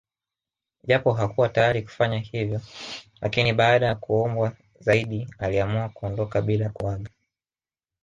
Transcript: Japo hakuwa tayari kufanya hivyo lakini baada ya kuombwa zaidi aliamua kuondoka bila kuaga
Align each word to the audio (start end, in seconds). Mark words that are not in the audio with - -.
Japo 0.83 1.11
hakuwa 1.11 1.49
tayari 1.49 1.81
kufanya 1.81 2.19
hivyo 2.19 2.61
lakini 3.21 3.53
baada 3.53 3.85
ya 3.85 3.95
kuombwa 3.95 4.55
zaidi 4.79 5.27
aliamua 5.39 5.89
kuondoka 5.89 6.41
bila 6.41 6.69
kuaga 6.69 7.09